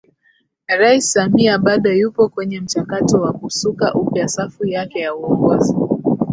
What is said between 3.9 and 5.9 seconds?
upya safu yake ya uongozi